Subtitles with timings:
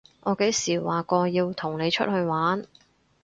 [0.21, 2.65] 我幾時話過要同你出去玩？